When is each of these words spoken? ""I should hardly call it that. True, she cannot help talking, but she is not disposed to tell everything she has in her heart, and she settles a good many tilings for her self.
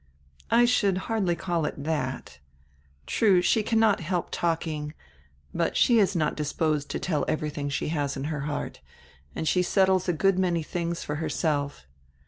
""I 0.49 0.65
should 0.65 0.97
hardly 1.05 1.35
call 1.35 1.67
it 1.67 1.83
that. 1.83 2.39
True, 3.05 3.39
she 3.43 3.61
cannot 3.61 3.99
help 3.99 4.29
talking, 4.31 4.95
but 5.53 5.77
she 5.77 5.99
is 5.99 6.15
not 6.15 6.35
disposed 6.35 6.89
to 6.89 6.99
tell 6.99 7.23
everything 7.27 7.69
she 7.69 7.89
has 7.89 8.17
in 8.17 8.23
her 8.23 8.39
heart, 8.49 8.81
and 9.35 9.47
she 9.47 9.61
settles 9.61 10.09
a 10.09 10.13
good 10.13 10.39
many 10.39 10.63
tilings 10.63 11.03
for 11.03 11.17
her 11.17 11.29
self. 11.29 11.85